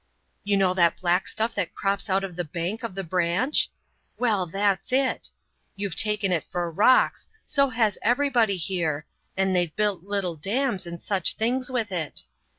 [0.43, 3.69] You know that black stuff that crops out of the bank of the branch?
[4.17, 5.29] well, that's it.
[5.75, 9.05] You've taken it for rocks; so has every body here;
[9.37, 12.23] and they've built little dams and such things with it.